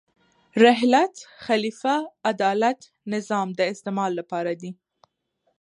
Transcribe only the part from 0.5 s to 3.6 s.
رحلت، خلیفه، عدالت، نظام د